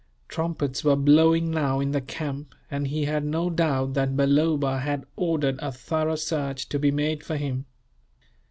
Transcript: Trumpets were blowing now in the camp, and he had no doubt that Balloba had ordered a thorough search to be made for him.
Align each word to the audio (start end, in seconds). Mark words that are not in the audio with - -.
Trumpets 0.27 0.83
were 0.83 0.95
blowing 0.95 1.51
now 1.51 1.79
in 1.79 1.91
the 1.91 2.01
camp, 2.01 2.55
and 2.71 2.87
he 2.87 3.05
had 3.05 3.23
no 3.23 3.51
doubt 3.51 3.93
that 3.93 4.17
Balloba 4.17 4.79
had 4.79 5.05
ordered 5.15 5.59
a 5.59 5.71
thorough 5.71 6.15
search 6.15 6.67
to 6.69 6.79
be 6.79 6.89
made 6.89 7.23
for 7.23 7.37
him. 7.37 7.67